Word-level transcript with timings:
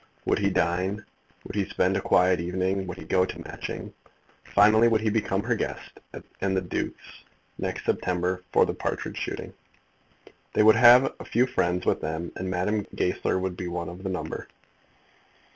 Would 0.25 0.39
he 0.39 0.49
dine, 0.49 1.05
would 1.43 1.53
he 1.55 1.63
spend 1.69 1.95
a 1.95 2.01
quiet 2.01 2.39
evening, 2.39 2.87
would 2.87 2.97
he 2.97 3.05
go 3.05 3.23
to 3.23 3.37
Matching? 3.43 3.93
Finally, 4.43 4.87
would 4.87 5.01
he 5.01 5.11
become 5.11 5.43
her 5.43 5.53
guest 5.53 5.99
and 6.41 6.57
the 6.57 6.61
Duke's 6.61 7.23
next 7.59 7.85
September 7.85 8.43
for 8.51 8.65
the 8.65 8.73
partridge 8.73 9.17
shooting? 9.17 9.53
They 10.53 10.63
would 10.63 10.75
have 10.75 11.13
a 11.19 11.25
few 11.25 11.45
friends 11.45 11.85
with 11.85 12.01
them, 12.01 12.31
and 12.35 12.49
Madame 12.49 12.87
Goesler 12.95 13.37
would 13.39 13.55
be 13.55 13.67
one 13.67 13.89
of 13.89 14.01
the 14.01 14.09
number. 14.09 14.47